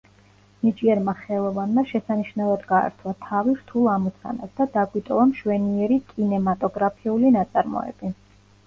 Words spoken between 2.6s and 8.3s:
გაართვა თავი რთულ ამოცანას და დაგვიტოვა მშვენიერი კინემატოგრაფიული ნაწარმოები.